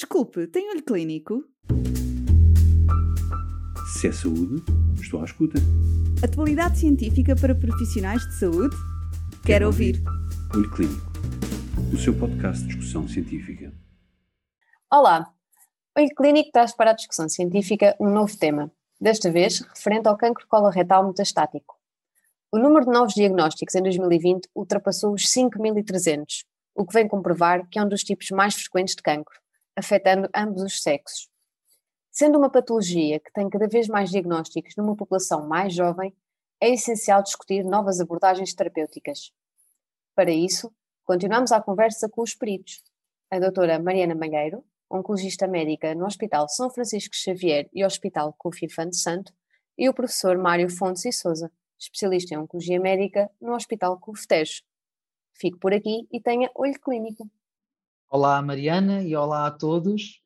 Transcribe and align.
Desculpe, 0.00 0.46
tem 0.46 0.70
olho 0.70 0.82
clínico? 0.82 1.44
Se 3.92 4.08
é 4.08 4.12
saúde, 4.12 4.64
estou 4.98 5.20
à 5.20 5.24
escuta. 5.24 5.58
Atualidade 6.24 6.78
científica 6.78 7.36
para 7.36 7.54
profissionais 7.54 8.22
de 8.22 8.38
saúde? 8.38 8.74
Quero, 8.74 9.42
Quero 9.44 9.66
ouvir. 9.66 9.96
ouvir. 9.96 10.56
Olho 10.56 10.70
Clínico, 10.70 11.12
o 11.92 11.98
seu 11.98 12.18
podcast 12.18 12.62
de 12.62 12.68
discussão 12.68 13.06
científica. 13.06 13.74
Olá, 14.90 15.30
Olho 15.94 16.14
Clínico 16.16 16.50
traz 16.50 16.74
para 16.74 16.92
a 16.92 16.94
discussão 16.94 17.28
científica 17.28 17.94
um 18.00 18.08
novo 18.08 18.34
tema, 18.38 18.72
desta 18.98 19.30
vez 19.30 19.60
referente 19.60 20.08
ao 20.08 20.16
cancro 20.16 20.46
coloretal 20.48 21.06
metastático. 21.06 21.76
O 22.50 22.58
número 22.58 22.86
de 22.86 22.90
novos 22.92 23.12
diagnósticos 23.12 23.74
em 23.74 23.82
2020 23.82 24.48
ultrapassou 24.56 25.12
os 25.12 25.26
5.300, 25.26 26.46
o 26.74 26.86
que 26.86 26.94
vem 26.94 27.06
comprovar 27.06 27.68
que 27.68 27.78
é 27.78 27.82
um 27.84 27.88
dos 27.88 28.02
tipos 28.02 28.30
mais 28.30 28.54
frequentes 28.54 28.96
de 28.96 29.02
cancro, 29.02 29.38
afetando 29.80 30.28
ambos 30.34 30.62
os 30.62 30.82
sexos. 30.82 31.28
Sendo 32.10 32.38
uma 32.38 32.50
patologia 32.50 33.18
que 33.18 33.32
tem 33.32 33.48
cada 33.48 33.66
vez 33.66 33.88
mais 33.88 34.10
diagnósticos 34.10 34.76
numa 34.76 34.94
população 34.94 35.48
mais 35.48 35.74
jovem, 35.74 36.14
é 36.60 36.68
essencial 36.68 37.22
discutir 37.22 37.64
novas 37.64 38.00
abordagens 38.00 38.52
terapêuticas. 38.52 39.32
Para 40.14 40.30
isso, 40.30 40.72
continuamos 41.04 41.50
a 41.50 41.62
conversa 41.62 42.08
com 42.08 42.22
os 42.22 42.34
peritos. 42.34 42.82
A 43.30 43.38
doutora 43.38 43.78
Mariana 43.78 44.14
Malheiro, 44.14 44.62
oncologista 44.90 45.46
médica 45.46 45.94
no 45.94 46.04
Hospital 46.04 46.48
São 46.48 46.68
Francisco 46.68 47.14
Xavier 47.16 47.68
e 47.72 47.84
Hospital 47.84 48.34
Kofi 48.36 48.66
Infante 48.66 48.96
Santo, 48.96 49.32
e 49.78 49.88
o 49.88 49.94
professor 49.94 50.36
Mário 50.36 50.68
Fontes 50.68 51.06
e 51.06 51.12
Souza, 51.12 51.50
especialista 51.78 52.34
em 52.34 52.38
Oncologia 52.38 52.78
Médica 52.78 53.30
no 53.40 53.54
Hospital 53.54 53.98
Tejo. 54.28 54.62
Fico 55.32 55.58
por 55.58 55.72
aqui 55.72 56.06
e 56.12 56.20
tenha 56.20 56.50
olho 56.54 56.78
clínico. 56.78 57.30
Olá, 58.12 58.42
Mariana, 58.42 59.04
e 59.04 59.14
olá 59.14 59.46
a 59.46 59.52
todos. 59.52 60.20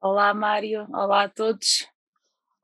Olá, 0.00 0.32
Mário. 0.32 0.86
Olá 0.90 1.24
a 1.24 1.28
todos. 1.28 1.86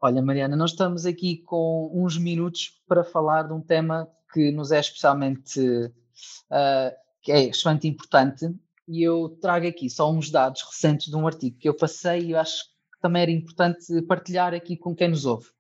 Olha, 0.01 0.23
Mariana, 0.23 0.57
nós 0.57 0.71
estamos 0.71 1.05
aqui 1.05 1.43
com 1.43 1.91
uns 1.93 2.17
minutos 2.17 2.81
para 2.89 3.05
falar 3.05 3.43
de 3.43 3.53
um 3.53 3.61
tema 3.61 4.09
que 4.33 4.51
nos 4.51 4.73
é 4.73 4.81
especialmente 4.81 5.61
uh, 5.61 6.97
que 7.21 7.31
é 7.31 7.51
extremamente 7.51 7.87
importante 7.87 8.51
e 8.89 9.03
eu 9.03 9.37
trago 9.43 9.69
aqui 9.69 9.91
só 9.91 10.11
uns 10.11 10.31
dados 10.31 10.63
recentes 10.63 11.09
de 11.09 11.17
um 11.17 11.27
artigo 11.27 11.59
que 11.59 11.69
eu 11.69 11.77
passei 11.77 12.21
e 12.23 12.31
eu 12.31 12.39
acho 12.39 12.65
que 12.65 12.99
também 13.03 13.21
era 13.21 13.31
importante 13.31 14.01
partilhar 14.09 14.55
aqui 14.55 14.75
com 14.75 14.97
quem 14.97 15.09
nos 15.09 15.27
ouve 15.27 15.51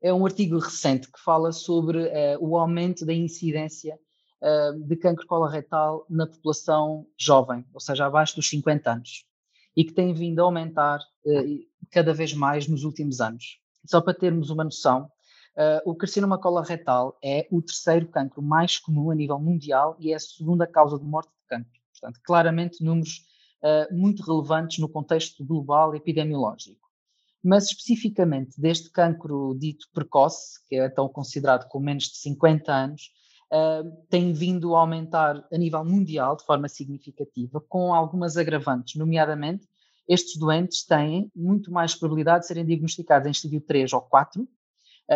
é 0.00 0.12
um 0.12 0.26
artigo 0.26 0.58
recente 0.58 1.10
que 1.10 1.20
fala 1.20 1.52
sobre 1.52 1.98
uh, 1.98 2.38
o 2.40 2.56
aumento 2.56 3.06
da 3.06 3.12
incidência 3.12 3.98
de 4.86 4.96
cancro 4.96 5.26
coloretal 5.26 6.04
na 6.10 6.26
população 6.26 7.06
jovem, 7.16 7.64
ou 7.72 7.80
seja, 7.80 8.06
abaixo 8.06 8.36
dos 8.36 8.48
50 8.48 8.90
anos, 8.90 9.24
e 9.76 9.84
que 9.84 9.92
tem 9.92 10.12
vindo 10.12 10.40
a 10.40 10.44
aumentar 10.44 10.98
uh, 10.98 11.66
cada 11.90 12.12
vez 12.12 12.34
mais 12.34 12.66
nos 12.66 12.82
últimos 12.82 13.20
anos. 13.20 13.60
Só 13.86 14.00
para 14.00 14.14
termos 14.14 14.50
uma 14.50 14.64
noção, 14.64 15.10
o 15.84 15.94
carcinoma 15.94 16.38
coloretal 16.38 17.18
é 17.22 17.46
o 17.50 17.60
terceiro 17.60 18.06
cancro 18.08 18.40
mais 18.40 18.78
comum 18.78 19.10
a 19.10 19.14
nível 19.14 19.38
mundial 19.38 19.96
e 20.00 20.12
é 20.12 20.14
a 20.14 20.18
segunda 20.18 20.66
causa 20.66 20.98
de 20.98 21.04
morte 21.04 21.28
de 21.28 21.46
cancro. 21.46 21.80
Portanto, 21.92 22.20
claramente 22.24 22.82
números 22.82 23.26
muito 23.90 24.22
relevantes 24.22 24.78
no 24.78 24.88
contexto 24.88 25.44
global 25.44 25.94
epidemiológico 25.94 26.82
mas 27.42 27.64
especificamente 27.64 28.60
deste 28.60 28.90
cancro 28.90 29.56
dito 29.58 29.88
precoce, 29.92 30.64
que 30.68 30.76
é 30.76 30.86
então 30.86 31.08
considerado 31.08 31.68
com 31.68 31.80
menos 31.80 32.04
de 32.04 32.16
50 32.18 32.72
anos, 32.72 33.10
tem 34.08 34.32
vindo 34.32 34.74
a 34.74 34.80
aumentar 34.80 35.46
a 35.52 35.58
nível 35.58 35.84
mundial 35.84 36.36
de 36.36 36.44
forma 36.44 36.68
significativa, 36.68 37.60
com 37.68 37.92
algumas 37.92 38.36
agravantes, 38.36 38.94
nomeadamente 38.96 39.66
estes 40.08 40.36
doentes 40.36 40.84
têm 40.84 41.30
muito 41.34 41.70
mais 41.70 41.94
probabilidade 41.94 42.42
de 42.42 42.48
serem 42.48 42.66
diagnosticados 42.66 43.26
em 43.26 43.30
estádio 43.30 43.60
3 43.60 43.92
ou 43.92 44.00
4, 44.02 44.42
uh, 44.42 44.48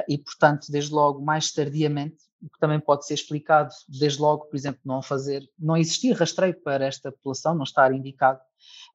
e, 0.09 0.19
portanto, 0.19 0.67
desde 0.70 0.93
logo, 0.93 1.23
mais 1.23 1.53
tardiamente, 1.53 2.17
o 2.43 2.48
que 2.51 2.59
também 2.59 2.78
pode 2.78 3.06
ser 3.06 3.15
explicado, 3.15 3.72
desde 3.88 4.21
logo, 4.21 4.47
por 4.47 4.56
exemplo, 4.56 4.81
não 4.84 5.03
fazer, 5.03 5.43
não 5.59 5.77
existir 5.77 6.12
rastreio 6.12 6.55
para 6.62 6.84
esta 6.84 7.11
população, 7.11 7.55
não 7.55 7.65
estar 7.65 7.93
indicado. 7.93 8.41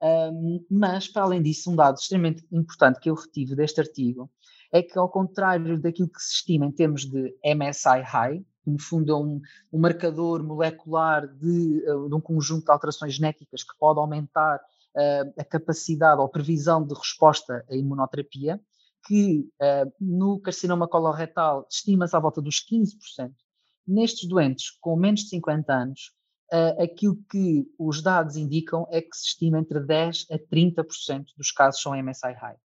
Um, 0.01 0.65
mas, 0.69 1.07
para 1.07 1.23
além 1.23 1.41
disso, 1.41 1.69
um 1.71 1.75
dado 1.75 1.97
extremamente 1.97 2.45
importante 2.51 2.99
que 2.99 3.09
eu 3.09 3.15
retive 3.15 3.55
deste 3.55 3.81
artigo 3.81 4.29
é 4.71 4.81
que, 4.81 4.97
ao 4.97 5.09
contrário 5.09 5.79
daquilo 5.79 6.07
que 6.07 6.21
se 6.21 6.35
estima 6.35 6.65
em 6.65 6.71
termos 6.71 7.05
de 7.05 7.35
MSI 7.43 8.01
high, 8.03 8.39
que 8.39 8.45
no 8.65 8.79
fundo 8.79 9.11
é 9.11 9.15
um, 9.15 9.41
um 9.71 9.79
marcador 9.79 10.43
molecular 10.43 11.27
de, 11.27 11.83
uh, 11.89 12.09
de, 12.09 12.15
um 12.15 12.21
conjunto 12.21 12.65
de 12.65 12.71
alterações 12.71 13.15
genéticas 13.15 13.63
que 13.63 13.77
pode 13.79 13.99
aumentar 13.99 14.57
uh, 14.57 15.33
a 15.39 15.43
capacidade 15.43 16.21
ou 16.21 16.29
previsão 16.29 16.85
de 16.85 16.93
resposta 16.93 17.65
à 17.69 17.75
imunoterapia, 17.75 18.59
que 19.07 19.49
uh, 19.61 19.91
no 19.99 20.39
carcinoma 20.39 20.87
coloretal 20.87 21.65
estima-se 21.69 22.15
à 22.15 22.19
volta 22.19 22.41
dos 22.41 22.63
15%. 22.63 23.31
Nestes 23.87 24.27
doentes 24.27 24.69
com 24.79 24.95
menos 24.95 25.21
de 25.21 25.29
50 25.29 25.73
anos, 25.73 26.11
uh, 26.53 26.81
aquilo 26.83 27.17
que 27.29 27.65
os 27.79 28.01
dados 28.01 28.35
indicam 28.35 28.87
é 28.91 29.01
que 29.01 29.15
se 29.15 29.27
estima 29.27 29.59
entre 29.59 29.79
10% 29.79 30.25
a 30.29 30.37
30% 30.37 31.25
dos 31.35 31.51
casos 31.51 31.81
são 31.81 31.95
MSI 31.95 32.33
high. 32.33 32.57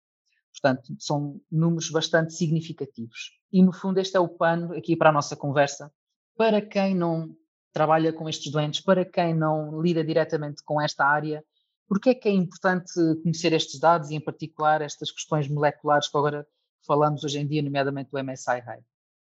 Portanto, 0.60 0.94
são 0.98 1.40
números 1.50 1.90
bastante 1.90 2.32
significativos. 2.32 3.38
E, 3.52 3.62
no 3.62 3.72
fundo, 3.72 3.98
este 3.98 4.16
é 4.16 4.20
o 4.20 4.28
pano 4.28 4.74
aqui 4.74 4.96
para 4.96 5.10
a 5.10 5.12
nossa 5.12 5.36
conversa. 5.36 5.92
Para 6.36 6.60
quem 6.60 6.94
não 6.94 7.34
trabalha 7.72 8.12
com 8.12 8.28
estes 8.28 8.50
doentes, 8.50 8.80
para 8.80 9.04
quem 9.04 9.34
não 9.34 9.80
lida 9.82 10.02
diretamente 10.02 10.62
com 10.64 10.80
esta 10.80 11.04
área, 11.04 11.44
porque 11.86 12.10
é 12.10 12.14
que 12.14 12.28
é 12.28 12.32
importante 12.32 12.92
conhecer 13.22 13.52
estes 13.52 13.78
dados 13.78 14.10
e, 14.10 14.14
em 14.14 14.20
particular, 14.20 14.80
estas 14.80 15.10
questões 15.10 15.48
moleculares 15.48 16.08
que 16.08 16.16
agora 16.16 16.46
falamos 16.86 17.22
hoje 17.22 17.38
em 17.38 17.46
dia, 17.46 17.62
nomeadamente 17.62 18.10
do 18.10 18.22
MSI 18.22 18.60
high? 18.60 18.82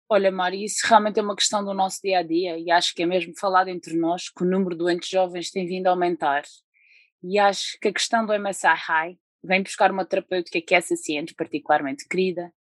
Olha, 0.08 0.30
Mari, 0.30 0.64
isso 0.64 0.86
realmente 0.86 1.18
é 1.18 1.22
uma 1.22 1.34
questão 1.34 1.64
do 1.64 1.74
nosso 1.74 2.00
dia 2.02 2.20
a 2.20 2.22
dia 2.22 2.58
e 2.58 2.70
acho 2.70 2.94
que 2.94 3.02
é 3.02 3.06
mesmo 3.06 3.32
falado 3.36 3.68
entre 3.68 3.96
nós 3.96 4.28
que 4.28 4.44
o 4.44 4.46
número 4.46 4.70
de 4.70 4.78
doentes 4.78 5.08
jovens 5.08 5.50
tem 5.50 5.66
vindo 5.66 5.88
a 5.88 5.90
aumentar. 5.90 6.42
E 7.22 7.38
acho 7.38 7.76
que 7.80 7.88
a 7.88 7.92
questão 7.92 8.24
do 8.24 8.32
MSI 8.38 8.68
High 8.68 9.18
vem 9.46 9.62
buscar 9.62 9.90
uma 9.90 10.04
terapêutica 10.04 10.60
que 10.60 10.74
essa 10.74 10.96
ciente 10.96 11.34
particularmente 11.34 12.06
querida, 12.08 12.52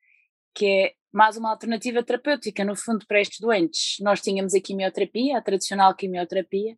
que 0.54 0.66
é 0.66 0.94
mais 1.12 1.36
uma 1.36 1.50
alternativa 1.50 2.02
terapêutica, 2.02 2.64
no 2.64 2.74
fundo, 2.76 3.06
para 3.06 3.20
estes 3.20 3.40
doentes. 3.40 3.96
Nós 4.00 4.20
tínhamos 4.20 4.54
a 4.54 4.60
quimioterapia, 4.60 5.38
a 5.38 5.42
tradicional 5.42 5.94
quimioterapia, 5.94 6.76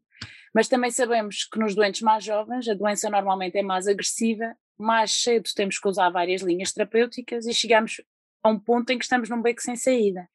mas 0.55 0.69
também 0.69 0.91
sabemos 0.91 1.45
que 1.45 1.59
nos 1.59 1.75
doentes 1.75 2.03
mais 2.03 2.25
jovens 2.25 2.69
a 2.69 2.75
doença 2.75 3.11
normalmente 3.11 3.57
é 3.59 3.63
mais 3.63 3.87
agressiva, 3.87 4.55
mais 4.79 5.11
cedo 5.11 5.49
temos 5.55 5.79
que 5.79 5.89
usar 5.89 6.11
várias 6.11 6.43
linhas 6.43 6.73
terapêuticas 6.73 7.47
e 7.47 7.55
chegamos 7.55 8.01
a 8.43 8.49
um 8.49 8.59
ponto 8.59 8.91
em 8.91 8.99
que 8.99 9.05
estamos 9.05 9.29
num 9.29 9.43
beco 9.43 9.61
sem 9.61 9.77
saída. 9.77 10.29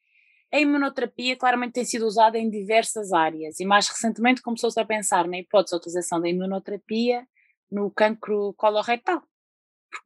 A 0.51 0.59
imunoterapia 0.59 1.37
claramente 1.37 1.73
tem 1.73 1.85
sido 1.85 2.05
usada 2.05 2.37
em 2.37 2.49
diversas 2.49 3.13
áreas 3.13 3.59
e 3.59 3.65
mais 3.65 3.87
recentemente 3.87 4.41
começou-se 4.41 4.79
a 4.79 4.85
pensar 4.85 5.27
na 5.27 5.39
hipótese 5.39 5.75
de 5.75 5.77
utilização 5.77 6.19
da 6.19 6.27
imunoterapia 6.27 7.25
no 7.71 7.89
cancro 7.89 8.53
colorectal. 8.57 9.23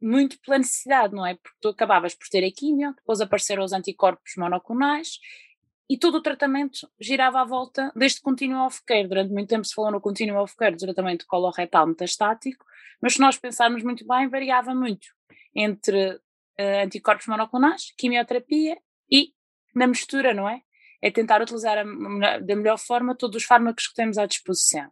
Muito 0.01 0.39
pela 0.41 0.57
necessidade, 0.57 1.13
não 1.13 1.25
é? 1.25 1.35
Porque 1.35 1.57
tu 1.61 1.69
acabavas 1.69 2.15
por 2.15 2.27
ter 2.27 2.45
a 2.45 2.51
quimio, 2.51 2.93
depois 2.95 3.21
apareceram 3.21 3.63
os 3.63 3.73
anticorpos 3.73 4.33
monoclonais 4.37 5.19
e 5.89 5.97
todo 5.97 6.15
o 6.15 6.21
tratamento 6.21 6.89
girava 6.99 7.41
à 7.41 7.45
volta 7.45 7.91
deste 7.95 8.21
contínuo 8.21 8.65
of 8.65 8.83
care. 8.85 9.07
Durante 9.07 9.31
muito 9.31 9.49
tempo 9.49 9.65
se 9.65 9.73
falou 9.73 9.91
no 9.91 10.01
contínuo 10.01 10.41
of 10.41 10.55
care 10.55 10.75
tratamento 10.75 11.25
colorectal 11.27 11.87
metastático, 11.87 12.65
mas 13.01 13.13
se 13.13 13.19
nós 13.19 13.37
pensarmos 13.37 13.83
muito 13.83 14.05
bem, 14.07 14.27
variava 14.27 14.73
muito 14.73 15.07
entre 15.53 16.15
uh, 16.15 16.83
anticorpos 16.83 17.27
monoclonais, 17.27 17.93
quimioterapia 17.97 18.77
e 19.11 19.33
na 19.75 19.87
mistura, 19.87 20.33
não 20.33 20.49
é? 20.49 20.61
É 21.01 21.11
tentar 21.11 21.41
utilizar 21.41 21.77
a, 21.77 22.39
da 22.39 22.55
melhor 22.55 22.79
forma 22.79 23.15
todos 23.15 23.37
os 23.37 23.43
fármacos 23.43 23.87
que 23.87 23.93
temos 23.93 24.17
à 24.17 24.25
disposição. 24.25 24.89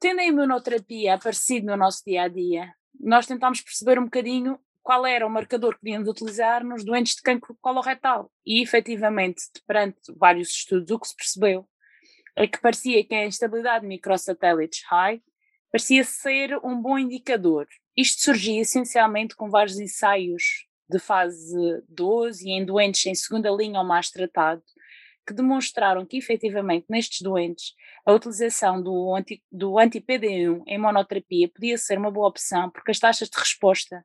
Tendo 0.00 0.20
a 0.20 0.24
imunoterapia 0.24 1.14
aparecido 1.14 1.66
no 1.66 1.76
nosso 1.76 2.02
dia 2.04 2.22
a 2.22 2.28
dia, 2.28 2.74
nós 3.04 3.26
tentámos 3.26 3.60
perceber 3.60 3.98
um 3.98 4.04
bocadinho 4.04 4.58
qual 4.82 5.06
era 5.06 5.26
o 5.26 5.30
marcador 5.30 5.74
que 5.74 5.80
podíamos 5.80 6.08
utilizar 6.08 6.64
nos 6.64 6.84
doentes 6.84 7.16
de 7.16 7.22
cancro 7.22 7.56
coloretal. 7.60 8.30
E 8.44 8.62
efetivamente, 8.62 9.42
perante 9.66 9.98
vários 10.16 10.50
estudos, 10.50 10.90
o 10.90 10.98
que 10.98 11.08
se 11.08 11.16
percebeu 11.16 11.68
é 12.36 12.46
que 12.46 12.60
parecia 12.60 13.04
que 13.04 13.14
a 13.14 13.26
instabilidade 13.26 13.82
de 13.82 13.88
microsatélites 13.88 14.82
high 14.90 15.22
parecia 15.70 16.04
ser 16.04 16.58
um 16.64 16.80
bom 16.80 16.98
indicador. 16.98 17.66
Isto 17.96 18.22
surgia 18.22 18.60
essencialmente 18.60 19.36
com 19.36 19.48
vários 19.48 19.78
ensaios 19.78 20.66
de 20.88 20.98
fase 20.98 21.82
12 21.88 22.46
e 22.46 22.52
em 22.52 22.64
doentes 22.64 23.06
em 23.06 23.14
segunda 23.14 23.50
linha 23.50 23.80
ou 23.80 23.86
mais 23.86 24.10
tratado, 24.10 24.62
que 25.26 25.34
demonstraram 25.34 26.04
que 26.04 26.18
efetivamente 26.18 26.86
nestes 26.88 27.22
doentes 27.22 27.74
a 28.04 28.12
utilização 28.12 28.82
do, 28.82 29.14
anti, 29.14 29.42
do 29.50 29.78
anti-PD1 29.78 30.62
em 30.66 30.78
monoterapia 30.78 31.48
podia 31.48 31.78
ser 31.78 31.98
uma 31.98 32.10
boa 32.10 32.28
opção, 32.28 32.70
porque 32.70 32.90
as 32.90 32.98
taxas 32.98 33.28
de 33.28 33.38
resposta 33.38 34.04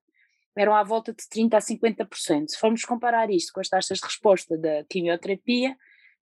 eram 0.56 0.75
à 0.75 0.83
volta 0.83 1.13
de 1.13 1.24
30% 1.24 1.54
a 1.54 1.60
50%. 1.60 2.48
Se 2.50 2.57
formos 2.57 2.83
comparar 2.83 3.30
isto 3.30 3.54
com 3.54 3.60
as 3.60 3.69
taxas 3.69 4.00
de 4.00 4.06
resposta 4.06 4.57
da 4.57 4.83
quimioterapia, 4.89 5.75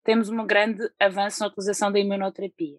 temos 0.04 0.30
um 0.30 0.46
grande 0.46 0.90
avanço 1.00 1.42
na 1.42 1.48
utilização 1.48 1.92
da 1.92 2.00
imunoterapia. 2.00 2.78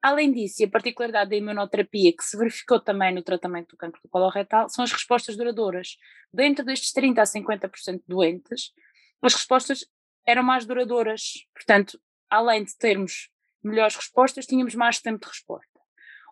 Além 0.00 0.30
disso, 0.32 0.62
e 0.62 0.64
a 0.64 0.70
particularidade 0.70 1.30
da 1.30 1.36
imunoterapia, 1.36 2.12
que 2.16 2.22
se 2.22 2.36
verificou 2.36 2.78
também 2.78 3.12
no 3.12 3.22
tratamento 3.22 3.70
do 3.70 3.76
cancro 3.76 4.00
do 4.00 4.08
colo 4.08 4.28
retal, 4.28 4.68
são 4.68 4.84
as 4.84 4.92
respostas 4.92 5.36
duradouras. 5.36 5.96
Dentro 6.32 6.64
destes 6.64 6.92
30% 6.92 7.18
a 7.18 7.24
50% 7.24 7.94
de 7.94 8.04
doentes, 8.06 8.72
as 9.20 9.34
respostas 9.34 9.84
eram 10.28 10.42
mais 10.42 10.66
duradouras. 10.66 11.46
Portanto, 11.54 11.98
além 12.28 12.62
de 12.62 12.76
termos 12.76 13.30
melhores 13.64 13.96
respostas, 13.96 14.44
tínhamos 14.44 14.74
mais 14.74 15.00
tempo 15.00 15.20
de 15.20 15.26
resposta. 15.26 15.80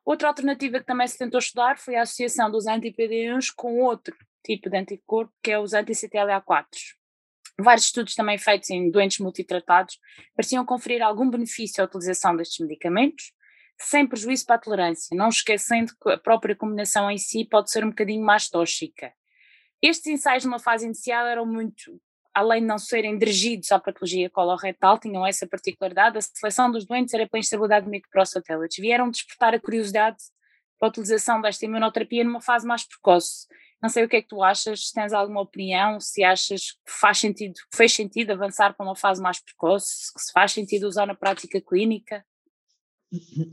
Outra 0.05 0.29
alternativa 0.29 0.79
que 0.79 0.85
também 0.85 1.09
se 1.09 1.17
tentou 1.17 1.39
estudar 1.39 1.79
foi 1.79 1.97
a 1.97 2.03
associação 2.03 2.51
dos 2.51 2.67
anti-PD1s 2.67 3.47
com 3.57 3.81
outro 3.81 4.15
tipo 4.45 4.69
de 4.69 4.77
anticorpo, 4.77 5.33
que 5.43 5.51
é 5.51 5.59
os 5.59 5.73
anti-CTLA4. 5.73 6.67
Vários 7.59 7.87
estudos 7.87 8.15
também 8.15 8.37
feitos 8.37 8.69
em 8.69 8.91
doentes 8.91 9.19
multitratados 9.19 9.99
pareciam 10.37 10.67
conferir 10.67 11.03
algum 11.03 11.31
benefício 11.31 11.83
à 11.83 11.87
utilização 11.87 12.37
destes 12.37 12.61
medicamentos, 12.61 13.33
sem 13.81 14.07
prejuízo 14.07 14.45
para 14.45 14.57
a 14.57 14.61
tolerância, 14.61 15.17
não 15.17 15.31
esquecendo 15.31 15.93
que 16.03 16.11
a 16.11 16.19
própria 16.19 16.55
combinação 16.55 17.11
em 17.11 17.17
si 17.17 17.47
pode 17.47 17.71
ser 17.71 17.83
um 17.83 17.89
bocadinho 17.89 18.23
mais 18.23 18.51
tóxica. 18.51 19.11
Estes 19.81 20.07
ensaios 20.07 20.45
numa 20.45 20.59
fase 20.59 20.85
inicial 20.85 21.27
eram 21.27 21.47
muito, 21.47 21.99
além 22.37 22.61
de 22.61 22.67
não 22.67 22.79
serem 22.79 23.17
dirigidos 23.17 23.73
à 23.73 23.79
patologia 23.79 24.29
coloretal, 24.29 24.99
tinham 24.99 25.27
essa 25.27 25.47
particularidade, 25.47 26.19
a 26.19 26.21
seleção 26.21 26.71
dos 26.71 26.85
doentes 26.85 27.15
era 27.15 27.27
para 27.27 27.41
instabilidade 27.41 27.89
microprostatélites, 27.89 28.77
vieram 28.77 29.11
despertar 29.11 29.55
a 29.55 29.59
curiosidade 29.59 30.19
para 30.79 30.89
a 30.89 30.91
utilização 30.91 31.41
desta 31.41 31.65
imunoterapia 31.65 32.23
numa 32.23 32.43
fase 32.43 32.67
mais 32.67 32.87
precoce. 32.87 33.47
Não 33.83 33.89
sei 33.89 34.05
o 34.05 34.09
que 34.09 34.17
é 34.17 34.23
que 34.23 34.29
tu 34.29 34.43
achas, 34.43 34.89
se 34.89 34.93
tens 34.93 35.15
alguma 35.15 35.41
opinião, 35.41 35.99
se 35.99 36.23
achas 36.23 36.73
que 36.73 36.93
faz 37.01 37.19
sentido, 37.19 37.55
que 37.55 37.77
fez 37.77 37.95
sentido 37.95 38.33
avançar 38.33 38.77
para 38.77 38.85
uma 38.85 38.97
fase 38.97 39.23
mais 39.23 39.43
precoce, 39.43 40.13
se 40.19 40.31
faz 40.31 40.53
sentido 40.53 40.87
usar 40.87 41.07
na 41.07 41.15
prática 41.15 41.59
clínica? 41.59 42.23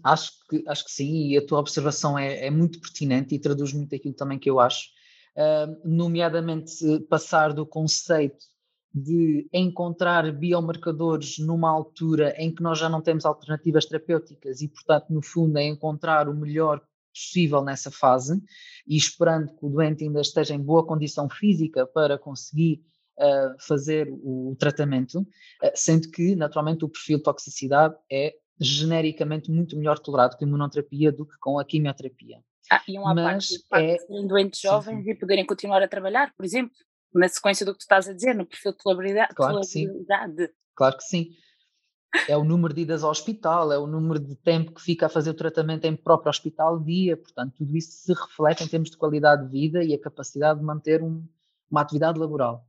Acho 0.04 0.32
que, 0.50 0.62
acho 0.68 0.84
que 0.84 0.92
sim, 0.92 1.30
e 1.30 1.38
a 1.38 1.46
tua 1.46 1.60
observação 1.60 2.20
é, 2.20 2.48
é 2.48 2.52
muito 2.52 2.82
pertinente 2.82 3.34
e 3.34 3.40
traduz 3.40 3.72
muito 3.72 3.96
aquilo 3.96 4.14
também 4.14 4.38
que 4.38 4.50
eu 4.50 4.60
acho, 4.60 4.90
uh, 5.38 5.88
nomeadamente 5.88 6.74
passar 7.10 7.54
do 7.54 7.66
conceito 7.66 8.52
de 8.94 9.48
encontrar 9.52 10.32
biomarcadores 10.32 11.40
numa 11.40 11.70
altura 11.70 12.36
em 12.38 12.54
que 12.54 12.62
nós 12.62 12.78
já 12.78 12.88
não 12.88 13.02
temos 13.02 13.26
alternativas 13.26 13.86
terapêuticas 13.86 14.62
e, 14.62 14.68
portanto, 14.68 15.08
no 15.10 15.22
fundo, 15.22 15.58
é 15.58 15.64
encontrar 15.64 16.30
o 16.30 16.36
melhor 16.36 16.80
possível 17.12 17.64
nessa 17.64 17.90
fase 17.90 18.42
e 18.88 18.96
esperando 18.96 19.56
que 19.56 19.66
o 19.66 19.70
doente 19.70 20.04
ainda 20.04 20.22
esteja 20.22 20.54
em 20.54 20.62
boa 20.62 20.86
condição 20.86 21.28
física 21.30 21.88
para 21.88 22.18
conseguir 22.18 22.84
uh, 23.18 23.56
fazer 23.60 24.10
o 24.12 24.56
tratamento, 24.60 25.20
uh, 25.22 25.72
sendo 25.74 26.10
que, 26.12 26.36
naturalmente, 26.36 26.86
o 26.86 26.90
perfil 26.90 27.18
de 27.18 27.24
toxicidade 27.24 27.96
é 28.12 28.34
genericamente 28.60 29.50
muito 29.50 29.76
melhor 29.76 29.98
tolerado 29.98 30.38
com 30.38 30.46
a 30.46 30.48
imunoterapia 30.48 31.12
do 31.12 31.26
que 31.26 31.38
com 31.40 31.58
a 31.58 31.66
quimioterapia. 31.66 32.40
Ah, 32.72 32.82
e 32.88 32.98
um 32.98 33.04
parte, 33.04 33.56
é... 33.74 33.98
de 33.98 34.28
doentes 34.28 34.62
jovens 34.62 34.98
sim, 34.98 35.04
sim. 35.04 35.12
e 35.12 35.16
poderem 35.16 35.46
continuar 35.46 35.82
a 35.82 35.88
trabalhar, 35.88 36.34
por 36.36 36.46
exemplo, 36.46 36.76
na 37.14 37.28
sequência 37.28 37.66
do 37.66 37.74
que 37.74 37.80
tu 37.80 37.82
estás 37.82 38.08
a 38.08 38.14
dizer, 38.14 38.34
no 38.34 38.46
perfil 38.46 38.72
de 38.72 38.78
tolerabilidade. 38.78 39.36
Claro 39.36 39.60
que 39.60 39.66
sim. 39.66 39.88
Claro 40.76 40.98
que 40.98 41.04
sim. 41.04 41.30
É 42.28 42.38
o 42.38 42.44
número 42.44 42.74
de 42.74 42.82
idas 42.82 43.04
ao 43.04 43.10
hospital, 43.10 43.72
é 43.72 43.78
o 43.78 43.88
número 43.88 44.20
de 44.20 44.36
tempo 44.36 44.74
que 44.74 44.82
fica 44.82 45.08
a 45.08 45.10
fazer 45.10 45.32
o 45.32 45.34
tratamento 45.34 45.86
em 45.86 45.96
próprio 45.96 46.30
hospital 46.30 46.80
dia, 46.80 47.18
portanto, 47.18 47.56
tudo 47.58 47.76
isso 47.76 47.92
se 47.92 48.14
reflete 48.14 48.64
em 48.64 48.68
termos 48.68 48.92
de 48.92 48.98
qualidade 48.98 49.46
de 49.46 49.50
vida 49.50 49.84
e 49.84 49.96
a 49.96 50.00
capacidade 50.00 50.60
de 50.60 50.66
manter 50.66 51.02
um, 51.02 51.26
uma 51.72 51.82
atividade 51.82 52.20
laboral. 52.20 52.68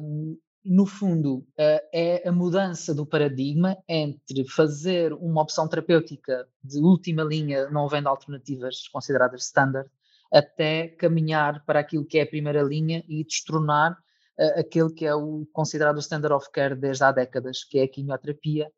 Um, 0.00 0.38
no 0.64 0.86
fundo, 0.86 1.44
é 1.58 2.26
a 2.26 2.30
mudança 2.30 2.94
do 2.94 3.04
paradigma 3.04 3.76
entre 3.88 4.48
fazer 4.48 5.12
uma 5.12 5.42
opção 5.42 5.68
terapêutica 5.68 6.46
de 6.62 6.78
última 6.78 7.24
linha, 7.24 7.68
não 7.68 7.84
havendo 7.84 8.08
alternativas 8.08 8.86
consideradas 8.88 9.44
standard, 9.46 9.90
até 10.32 10.88
caminhar 10.88 11.64
para 11.64 11.80
aquilo 11.80 12.06
que 12.06 12.18
é 12.18 12.22
a 12.22 12.26
primeira 12.26 12.62
linha 12.62 13.04
e 13.08 13.22
destronar 13.24 13.92
uh, 13.92 14.60
aquele 14.60 14.92
que 14.92 15.04
é 15.04 15.14
o 15.14 15.46
considerado 15.52 15.96
o 15.96 16.00
standard 16.00 16.34
of 16.34 16.50
care 16.50 16.74
desde 16.74 17.04
há 17.04 17.12
décadas, 17.12 17.64
que 17.64 17.78
é 17.78 17.82
a 17.84 17.88
quimioterapia, 17.88 18.70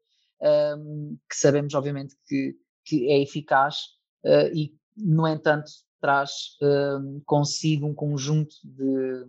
um, 0.77 1.17
que 1.29 1.37
sabemos, 1.37 1.75
obviamente, 1.75 2.17
que, 2.27 2.57
que 2.85 3.11
é 3.11 3.23
eficaz 3.23 3.77
uh, 4.25 4.55
e, 4.55 4.75
no 4.97 5.27
entanto, 5.27 5.71
traz 6.01 6.57
um, 6.61 7.23
consigo 7.25 7.87
um 7.87 7.95
conjunto 7.95 8.57
de 8.63 9.27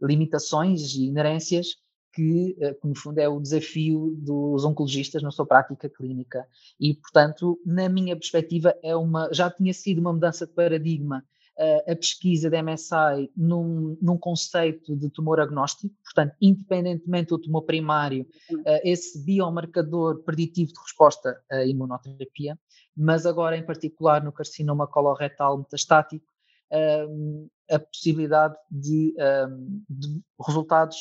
limitações 0.00 0.94
e 0.94 1.06
inerências 1.06 1.76
que, 2.12 2.56
eh, 2.60 2.74
que, 2.74 2.88
no 2.88 2.96
fundo 2.96 3.18
é 3.18 3.28
o 3.28 3.40
desafio 3.40 4.16
dos 4.18 4.64
oncologistas 4.64 5.22
na 5.22 5.30
sua 5.30 5.46
prática 5.46 5.88
clínica. 5.88 6.44
E, 6.80 6.94
portanto, 6.94 7.60
na 7.64 7.88
minha 7.88 8.16
perspectiva, 8.16 8.74
é 8.82 8.96
uma, 8.96 9.32
já 9.32 9.48
tinha 9.48 9.72
sido 9.72 10.00
uma 10.00 10.12
mudança 10.12 10.44
de 10.44 10.52
paradigma 10.52 11.24
a 11.86 11.96
pesquisa 11.96 12.48
da 12.48 12.62
MSI 12.62 13.30
num, 13.36 13.98
num, 14.00 14.16
conceito 14.16 14.94
de 14.96 15.10
tumor 15.10 15.40
agnóstico, 15.40 15.92
portanto, 16.04 16.36
independentemente 16.40 17.30
do 17.30 17.38
tumor 17.38 17.62
primário, 17.62 18.26
uh, 18.52 18.80
esse 18.84 19.24
biomarcador 19.24 20.22
preditivo 20.22 20.72
de 20.72 20.80
resposta 20.80 21.40
à 21.50 21.64
imunoterapia, 21.64 22.58
mas 22.96 23.26
agora 23.26 23.56
em 23.56 23.66
particular 23.66 24.22
no 24.22 24.32
carcinoma 24.32 24.86
coloretal 24.86 25.58
metastático, 25.58 26.26
um, 27.10 27.48
a 27.70 27.78
possibilidade 27.78 28.54
de, 28.70 29.14
um, 29.48 29.82
de 29.88 30.22
resultados 30.46 30.96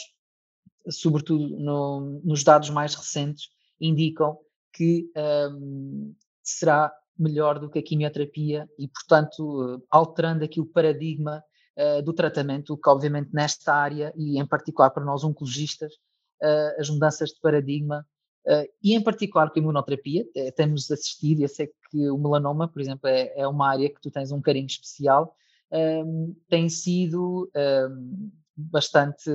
sobretudo 0.90 1.58
no, 1.58 2.22
nos 2.24 2.44
dados 2.44 2.70
mais 2.70 2.96
recentes, 2.96 3.50
indicam 3.80 4.38
que 4.74 5.10
um, 5.52 6.14
será 6.44 6.94
melhor 7.18 7.60
do 7.60 7.70
que 7.70 7.80
a 7.80 7.84
quimioterapia 7.84 8.70
e, 8.78 8.88
portanto, 8.88 9.84
alterando 9.90 10.44
aqui 10.44 10.60
o 10.60 10.66
paradigma 10.66 11.44
uh, 11.78 12.02
do 12.02 12.14
tratamento, 12.14 12.78
que 12.78 12.90
obviamente 12.90 13.30
nesta 13.34 13.74
área, 13.74 14.14
e 14.16 14.40
em 14.40 14.46
particular 14.46 14.90
para 14.90 15.06
nós 15.06 15.24
oncologistas, 15.24 15.94
uh, 16.42 16.80
as 16.80 16.90
mudanças 16.90 17.30
de 17.30 17.40
paradigma, 17.40 18.06
uh, 18.48 18.68
e 18.84 18.96
em 18.96 19.02
particular 19.02 19.50
com 19.50 19.60
a 19.60 19.62
imunoterapia, 19.62 20.26
temos 20.56 20.90
assistido, 20.92 21.42
eu 21.42 21.50
sei 21.50 21.70
que 21.90 22.10
o 22.10 22.18
melanoma, 22.18 22.68
por 22.68 22.82
exemplo, 22.82 23.08
é, 23.08 23.34
é 23.36 23.48
uma 23.48 23.70
área 23.70 23.90
que 23.90 24.02
tu 24.02 24.12
tens 24.12 24.32
um 24.32 24.42
carinho 24.42 24.68
especial, 24.68 25.36
um, 25.72 26.36
tem 26.48 26.70
sido 26.70 27.52
um, 27.56 28.32
bastante 28.56 29.30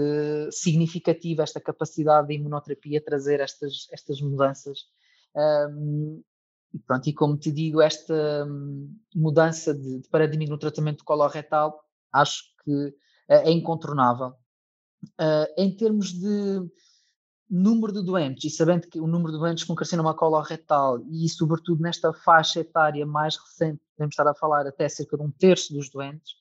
significativa 0.51 1.43
esta 1.43 1.61
capacidade 1.61 2.29
de 2.29 2.35
imunoterapia 2.35 3.05
trazer 3.05 3.41
estas, 3.41 3.87
estas 3.93 4.21
mudanças. 4.21 4.87
Um, 5.37 6.23
e 6.73 6.79
pronto, 6.79 7.09
e 7.09 7.13
como 7.13 7.37
te 7.37 7.53
digo, 7.53 7.81
esta 7.81 8.47
hum, 8.47 8.95
mudança 9.15 9.75
de, 9.75 10.01
de 10.01 10.09
paradigma 10.09 10.47
no 10.47 10.59
tratamento 10.59 11.05
coloretal 11.05 11.85
acho 12.13 12.45
que 12.65 12.73
uh, 12.73 12.95
é 13.29 13.51
incontornável. 13.51 14.35
Uh, 15.21 15.47
em 15.57 15.75
termos 15.75 16.13
de 16.13 16.71
número 17.51 17.93
de 17.93 18.03
doentes, 18.03 18.45
e 18.45 18.57
sabendo 18.57 18.89
que 18.89 18.99
o 18.99 19.07
número 19.07 19.33
de 19.33 19.39
doentes 19.39 19.65
com 19.65 19.75
carcinoma 19.75 20.15
coloretal, 20.15 21.05
e 21.11 21.29
sobretudo 21.29 21.83
nesta 21.83 22.13
faixa 22.13 22.61
etária 22.61 23.05
mais 23.05 23.37
recente, 23.37 23.83
podemos 23.95 24.15
estar 24.15 24.27
a 24.27 24.35
falar 24.35 24.67
até 24.67 24.89
cerca 24.89 25.19
de 25.19 25.23
um 25.23 25.31
terço 25.31 25.75
dos 25.75 25.91
doentes, 25.91 26.33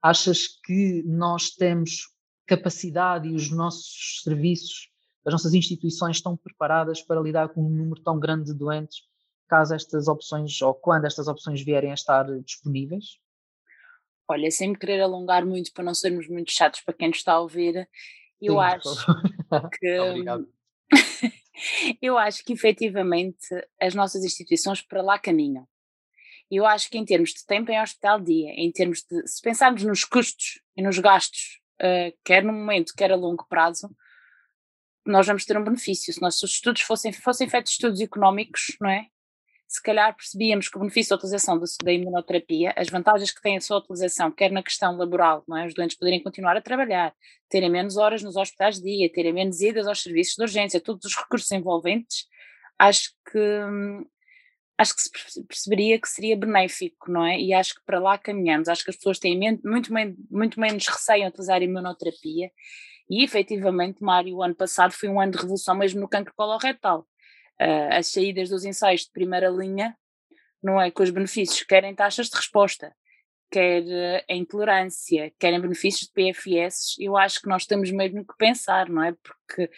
achas 0.00 0.46
que 0.64 1.02
nós 1.06 1.50
temos 1.50 2.08
capacidade 2.46 3.28
e 3.28 3.34
os 3.34 3.50
nossos 3.50 4.22
serviços, 4.22 4.90
as 5.26 5.32
nossas 5.32 5.54
instituições 5.54 6.16
estão 6.16 6.36
preparadas 6.36 7.02
para 7.02 7.20
lidar 7.20 7.50
com 7.50 7.62
um 7.62 7.70
número 7.70 8.00
tão 8.02 8.18
grande 8.18 8.46
de 8.46 8.54
doentes, 8.54 9.02
caso 9.48 9.74
estas 9.74 10.08
opções 10.08 10.60
ou 10.62 10.74
quando 10.74 11.06
estas 11.06 11.28
opções 11.28 11.62
vierem 11.62 11.90
a 11.90 11.94
estar 11.94 12.24
disponíveis? 12.40 13.18
Olha, 14.28 14.50
sem 14.50 14.70
me 14.70 14.78
querer 14.78 15.00
alongar 15.00 15.44
muito 15.44 15.72
para 15.72 15.84
não 15.84 15.94
sermos 15.94 16.28
muito 16.28 16.50
chatos 16.50 16.80
para 16.80 16.94
quem 16.94 17.08
nos 17.08 17.18
está 17.18 17.34
a 17.34 17.40
ouvir, 17.40 17.88
eu 18.40 18.54
Sim, 18.54 18.60
acho 18.60 19.06
que. 19.78 19.98
Obrigado. 20.00 20.48
eu 22.00 22.18
acho 22.18 22.44
que 22.44 22.52
efetivamente 22.52 23.46
as 23.80 23.94
nossas 23.94 24.24
instituições 24.24 24.82
para 24.82 25.02
lá 25.02 25.18
caminham. 25.18 25.66
Eu 26.50 26.66
acho 26.66 26.90
que 26.90 26.98
em 26.98 27.04
termos 27.04 27.30
de 27.30 27.44
tempo 27.46 27.70
em 27.70 27.80
hospital 27.80 28.20
dia, 28.20 28.50
em 28.50 28.70
termos 28.70 29.02
de, 29.02 29.26
se 29.26 29.40
pensarmos 29.40 29.82
nos 29.82 30.04
custos 30.04 30.60
e 30.76 30.82
nos 30.82 30.98
gastos 30.98 31.60
uh, 31.80 32.16
quer 32.24 32.44
no 32.44 32.52
momento, 32.52 32.92
quer 32.96 33.10
a 33.10 33.16
longo 33.16 33.46
prazo, 33.48 33.88
nós 35.06 35.26
vamos 35.26 35.44
ter 35.44 35.56
um 35.58 35.64
benefício. 35.64 36.12
Se 36.12 36.20
nossos 36.20 36.52
estudos 36.52 36.82
fossem, 36.82 37.12
fossem 37.12 37.48
feitos 37.48 37.72
estudos 37.72 38.00
económicos, 38.00 38.76
não 38.80 38.90
é? 38.90 39.06
Se 39.66 39.82
calhar 39.82 40.14
percebíamos 40.14 40.68
que 40.68 40.76
o 40.76 40.80
benefício 40.80 41.10
da 41.10 41.16
utilização 41.16 41.58
da, 41.58 41.64
da 41.82 41.92
imunoterapia, 41.92 42.72
as 42.76 42.88
vantagens 42.88 43.32
que 43.32 43.40
tem 43.42 43.56
a 43.56 43.60
sua 43.60 43.78
utilização, 43.78 44.30
quer 44.30 44.52
na 44.52 44.62
questão 44.62 44.96
laboral, 44.96 45.42
não 45.48 45.56
é? 45.56 45.66
Os 45.66 45.74
doentes 45.74 45.96
poderem 45.96 46.22
continuar 46.22 46.56
a 46.56 46.62
trabalhar, 46.62 47.14
terem 47.48 47.70
menos 47.70 47.96
horas 47.96 48.22
nos 48.22 48.36
hospitais 48.36 48.76
de 48.76 48.82
dia, 48.82 49.12
terem 49.12 49.32
menos 49.32 49.60
idas 49.60 49.86
aos 49.86 50.02
serviços 50.02 50.34
de 50.36 50.42
urgência, 50.42 50.80
todos 50.80 51.04
os 51.04 51.16
recursos 51.16 51.50
envolventes, 51.50 52.26
acho 52.78 53.10
que 53.30 53.38
hum, 53.38 54.04
acho 54.78 54.94
que 54.94 55.02
se 55.02 55.44
perceberia 55.46 56.00
que 56.00 56.08
seria 56.08 56.36
benéfico, 56.36 57.10
não 57.10 57.24
é? 57.24 57.38
E 57.40 57.54
acho 57.54 57.74
que 57.74 57.80
para 57.86 58.00
lá 58.00 58.18
caminhamos. 58.18 58.68
Acho 58.68 58.84
que 58.84 58.90
as 58.90 58.96
pessoas 58.96 59.18
têm 59.18 59.38
muito, 59.64 59.92
muito 60.30 60.60
menos 60.60 60.86
receio 60.88 61.24
em 61.24 61.28
utilizar 61.28 61.60
a 61.60 61.64
imunoterapia. 61.64 62.50
E 63.08 63.22
efetivamente, 63.22 64.02
Mário, 64.02 64.36
o 64.36 64.42
ano 64.42 64.54
passado 64.54 64.92
foi 64.92 65.08
um 65.08 65.20
ano 65.20 65.32
de 65.32 65.38
revolução 65.38 65.74
mesmo 65.76 66.00
no 66.00 66.08
cancro 66.08 66.34
coloretal. 66.36 67.06
Uh, 67.60 67.92
as 67.92 68.08
saídas 68.08 68.48
dos 68.48 68.64
ensaios 68.64 69.02
de 69.02 69.12
primeira 69.12 69.48
linha 69.48 69.96
não 70.64 70.80
é? 70.80 70.90
Com 70.90 71.02
os 71.02 71.10
benefícios, 71.10 71.62
querem 71.62 71.94
taxas 71.94 72.30
de 72.30 72.36
resposta, 72.36 72.96
quer 73.50 73.84
eh, 73.86 74.24
a 74.28 74.34
intolerância, 74.34 75.30
querem 75.38 75.60
benefícios 75.60 76.08
de 76.08 76.12
PFS, 76.14 76.96
eu 76.98 77.16
acho 77.18 77.42
que 77.42 77.48
nós 77.48 77.66
temos 77.66 77.90
mesmo 77.90 78.24
que 78.24 78.34
pensar, 78.38 78.88
não 78.88 79.04
é? 79.04 79.12
Porque 79.12 79.70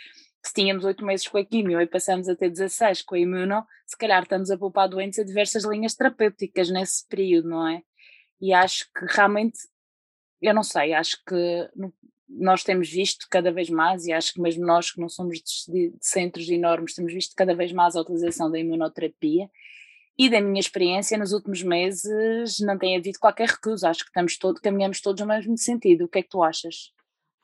se 0.44 0.54
tínhamos 0.54 0.84
oito 0.84 1.04
meses 1.04 1.26
com 1.26 1.38
a 1.38 1.44
quimio 1.44 1.80
e 1.80 1.86
passamos 1.88 2.28
a 2.28 2.36
ter 2.36 2.50
16 2.50 3.02
com 3.02 3.16
a 3.16 3.18
imuno, 3.18 3.66
se 3.84 3.98
calhar 3.98 4.22
estamos 4.22 4.48
a 4.50 4.56
poupar 4.56 4.88
doentes 4.88 5.18
a 5.18 5.24
diversas 5.24 5.64
linhas 5.64 5.96
terapêuticas 5.96 6.70
nesse 6.70 7.06
período, 7.08 7.48
não 7.48 7.66
é? 7.66 7.82
E 8.40 8.52
acho 8.52 8.86
que 8.96 9.04
realmente, 9.08 9.58
eu 10.40 10.54
não 10.54 10.62
sei, 10.62 10.94
acho 10.94 11.16
que 11.26 11.68
nós 12.28 12.64
temos 12.64 12.90
visto 12.90 13.26
cada 13.30 13.52
vez 13.52 13.70
mais, 13.70 14.06
e 14.06 14.12
acho 14.12 14.34
que 14.34 14.40
mesmo 14.40 14.66
nós 14.66 14.90
que 14.90 15.00
não 15.00 15.08
somos 15.08 15.38
de, 15.68 15.92
centros 16.00 16.48
enormes, 16.48 16.94
temos 16.94 17.12
visto 17.12 17.34
cada 17.36 17.54
vez 17.54 17.72
mais 17.72 17.96
a 17.96 18.00
utilização 18.00 18.50
da 18.50 18.58
imunoterapia, 18.58 19.48
e 20.18 20.30
da 20.30 20.40
minha 20.40 20.60
experiência 20.60 21.18
nos 21.18 21.32
últimos 21.32 21.62
meses 21.62 22.58
não 22.60 22.78
tem 22.78 22.96
havido 22.96 23.18
qualquer 23.18 23.48
recusa, 23.48 23.90
acho 23.90 24.00
que 24.00 24.10
estamos 24.10 24.38
todo, 24.38 24.60
caminhamos 24.60 25.00
todos 25.00 25.20
no 25.20 25.26
mesmo 25.26 25.58
sentido. 25.58 26.04
O 26.04 26.08
que 26.08 26.18
é 26.18 26.22
que 26.22 26.30
tu 26.30 26.42
achas? 26.42 26.90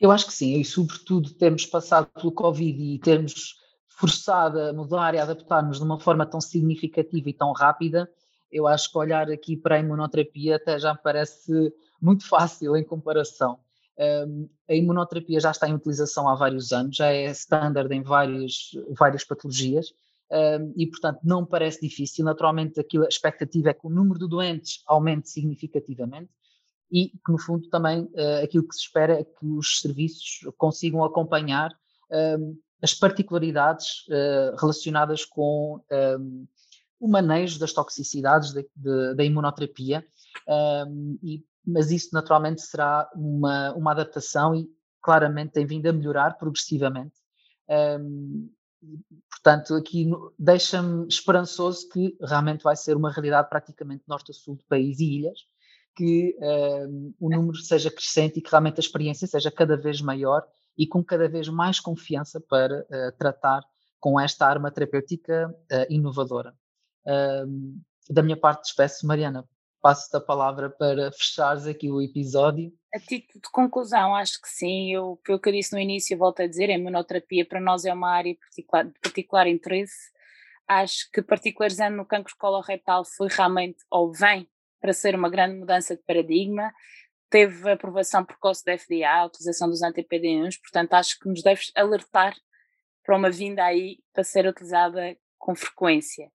Eu 0.01 0.11
acho 0.11 0.27
que 0.27 0.33
sim, 0.33 0.59
e 0.59 0.65
sobretudo 0.65 1.35
termos 1.35 1.67
passado 1.67 2.09
pelo 2.15 2.33
Covid 2.33 2.83
e 2.83 2.99
termos 2.99 3.57
forçado 3.89 4.59
a 4.59 4.73
mudar 4.73 5.15
e 5.15 5.19
a 5.19 5.23
adaptar-nos 5.23 5.79
de 5.79 5.85
uma 5.85 6.01
forma 6.01 6.27
tão 6.27 6.41
significativa 6.41 7.29
e 7.29 7.35
tão 7.35 7.53
rápida, 7.53 8.11
eu 8.51 8.67
acho 8.67 8.91
que 8.91 8.99
olhar 8.99 9.31
aqui 9.31 9.57
para 9.57 9.77
a 9.77 9.79
imunoterapia 9.79 10.57
até 10.57 10.79
já 10.79 10.93
me 10.93 11.01
parece 11.03 11.73
muito 12.01 12.27
fácil 12.27 12.77
em 12.77 12.85
comparação. 12.85 13.59
A 14.69 14.75
imunoterapia 14.75 15.41
já 15.41 15.51
está 15.51 15.69
em 15.69 15.75
utilização 15.75 16.29
há 16.29 16.35
vários 16.35 16.73
anos, 16.73 16.97
já 16.97 17.07
é 17.07 17.31
standard 17.31 17.93
em 17.95 18.03
várias, 18.03 18.71
várias 18.99 19.25
patologias 19.25 19.93
e, 20.77 20.87
portanto, 20.87 21.21
não 21.23 21.45
parece 21.45 21.81
difícil. 21.81 22.25
Naturalmente, 22.25 22.81
aquilo, 22.81 23.05
a 23.05 23.09
expectativa 23.09 23.71
é 23.71 23.75
que 23.75 23.87
o 23.87 23.91
número 23.91 24.19
de 24.19 24.29
doentes 24.29 24.83
aumente 24.87 25.29
significativamente 25.29 26.31
e 26.91 27.09
que, 27.09 27.33
no 27.33 27.39
fundo, 27.39 27.69
também 27.71 28.03
uh, 28.03 28.45
aquilo 28.45 28.69
que 28.69 28.75
se 28.75 28.83
espera 28.83 29.21
é 29.21 29.25
que 29.25 29.47
os 29.47 29.81
serviços 29.81 30.41
consigam 30.59 31.03
acompanhar 31.05 31.71
as 32.83 32.93
particularidades 32.93 34.07
uh, 34.09 34.55
relacionadas 34.61 35.25
com 35.25 35.81
o 37.03 37.09
manejo 37.09 37.59
das 37.59 37.73
toxicidades 37.73 38.53
de, 38.53 38.65
de, 38.77 39.15
da 39.17 39.25
imunoterapia, 39.25 40.07
e, 41.21 41.45
mas 41.67 41.91
isso 41.91 42.11
naturalmente 42.13 42.63
será 42.63 43.11
uma, 43.13 43.75
uma 43.75 43.91
adaptação 43.91 44.55
e 44.55 44.69
claramente 45.03 45.53
tem 45.53 45.67
vindo 45.67 45.89
a 45.89 45.93
melhorar 45.93 46.39
progressivamente. 46.39 47.17
Um, 47.69 48.49
portanto, 49.29 49.75
aqui 49.75 50.09
deixa-me 50.39 51.09
esperançoso 51.09 51.89
que 51.89 52.17
realmente 52.23 52.63
vai 52.63 52.77
ser 52.77 52.97
uma 52.97 53.11
realidade 53.11 53.49
praticamente 53.49 54.05
norte 54.07 54.31
a 54.31 54.35
sul 54.35 54.55
do 54.55 54.65
país 54.69 55.01
e 55.01 55.19
ilhas, 55.19 55.41
que 55.97 56.37
um, 56.41 57.15
o 57.19 57.29
número 57.29 57.57
seja 57.57 57.91
crescente 57.91 58.39
e 58.39 58.43
que 58.43 58.51
realmente 58.51 58.77
a 58.77 58.81
experiência 58.81 59.27
seja 59.27 59.51
cada 59.51 59.77
vez 59.77 60.01
maior 60.01 60.47
e 60.79 60.87
com 60.87 61.03
cada 61.03 61.29
vez 61.29 61.49
mais 61.49 61.81
confiança 61.81 62.41
para 62.41 62.83
uh, 62.83 63.19
tratar 63.19 63.63
com 63.99 64.21
esta 64.21 64.47
arma 64.47 64.71
terapêutica 64.71 65.49
uh, 65.51 65.87
inovadora. 65.93 66.55
Da 67.05 68.23
minha 68.23 68.37
parte, 68.37 68.63
despeço, 68.63 69.07
Mariana, 69.07 69.49
passo-te 69.81 70.17
a 70.17 70.21
palavra 70.21 70.71
para 70.71 71.11
fechares 71.13 71.67
aqui 71.67 71.91
o 71.91 72.01
episódio. 72.01 72.73
A 72.95 73.01
título 73.01 73.41
de 73.43 73.51
conclusão, 73.51 74.15
acho 74.15 74.41
que 74.41 74.49
sim. 74.49 74.93
Eu, 74.93 75.21
pelo 75.25 75.41
que 75.41 75.49
eu 75.49 75.53
disse 75.53 75.73
no 75.73 75.81
início, 75.81 76.17
volto 76.17 76.41
a 76.41 76.47
dizer, 76.47 76.71
a 76.71 76.75
imunoterapia 76.75 77.45
para 77.45 77.61
nós 77.61 77.85
é 77.85 77.93
uma 77.93 78.11
área 78.11 78.37
particular, 78.37 78.85
de 78.85 78.99
particular 79.01 79.47
interesse. 79.47 80.11
Acho 80.69 81.11
que, 81.13 81.21
particularizando 81.21 81.97
no 81.97 82.07
cancro 82.07 82.35
coloretal, 82.39 83.05
foi 83.05 83.29
realmente, 83.29 83.79
ou 83.91 84.13
vem, 84.13 84.49
para 84.81 84.93
ser 84.93 85.15
uma 85.15 85.29
grande 85.29 85.57
mudança 85.57 85.97
de 85.97 86.03
paradigma. 86.03 86.73
Teve 87.29 87.71
aprovação 87.71 88.25
precoce 88.25 88.65
da 88.65 88.77
FDA, 88.77 89.09
a 89.09 89.25
utilização 89.25 89.69
dos 89.69 89.83
anti-PD1s, 89.83 90.61
portanto, 90.61 90.93
acho 90.95 91.19
que 91.19 91.29
nos 91.29 91.43
deve 91.43 91.63
alertar 91.75 92.35
para 93.03 93.17
uma 93.17 93.31
vinda 93.31 93.65
aí 93.65 93.99
para 94.13 94.23
ser 94.23 94.47
utilizada 94.47 95.17
com 95.39 95.55
frequência. 95.55 96.31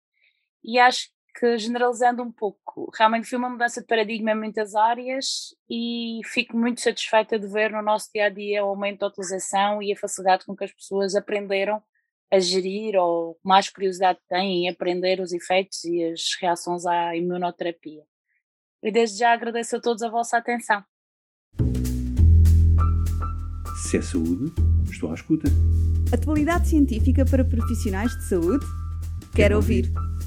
E 0.68 0.78
acho 0.78 1.08
que, 1.40 1.58
generalizando 1.58 2.22
um 2.22 2.32
pouco, 2.32 2.92
realmente 2.98 3.28
foi 3.28 3.40
uma 3.40 3.50
mudança 3.50 3.80
de 3.80 3.88
paradigma 3.88 4.32
em 4.32 4.38
muitas 4.38 4.76
áreas 4.76 5.56
e 5.70 6.20
fico 6.26 6.58
muito 6.58 6.82
satisfeita 6.82 7.40
de 7.40 7.48
ver 7.48 7.72
no 7.72 7.82
nosso 7.82 8.10
dia 8.14 8.26
a 8.26 8.30
dia 8.30 8.66
o 8.66 8.70
aumento 8.70 9.00
da 9.00 9.08
utilização 9.08 9.82
e 9.82 9.94
a 9.94 9.98
facilidade 9.98 10.46
com 10.46 10.56
que 10.56 10.66
as 10.66 10.74
pessoas 10.74 11.16
aprenderam 11.16 11.82
a 12.30 12.40
gerir 12.40 12.98
ou 12.98 13.40
mais 13.42 13.70
curiosidade 13.70 14.20
têm 14.28 14.66
em 14.66 14.70
aprender 14.70 15.22
os 15.22 15.32
efeitos 15.32 15.86
e 15.86 16.04
as 16.04 16.22
reações 16.42 16.86
à 16.86 17.16
imunoterapia. 17.16 18.04
E 18.84 18.92
desde 18.92 19.20
já 19.20 19.32
agradeço 19.32 19.78
a 19.78 19.80
todos 19.80 20.04
a 20.04 20.10
vossa 20.10 20.38
atenção. 20.38 20.84
Se 23.84 23.98
é 23.98 24.02
saúde, 24.02 24.52
estou 24.92 25.12
à 25.12 25.14
escuta. 25.14 25.48
Atualidade 26.14 26.68
científica 26.68 27.24
para 27.24 27.46
profissionais 27.46 28.12
de 28.18 28.24
saúde? 28.28 28.66
Quero, 29.34 29.36
Quero 29.36 29.56
ouvir. 29.56 29.88
ouvir. 29.96 30.17